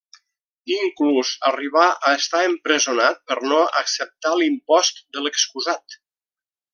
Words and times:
Inclús, 0.75 1.33
arribà 1.49 1.83
a 2.11 2.15
estar 2.21 2.41
empresonat 2.47 3.21
per 3.33 3.37
no 3.53 3.59
acceptar 3.85 4.33
l'impost 4.41 5.05
de 5.19 5.25
l'excusat. 5.27 5.99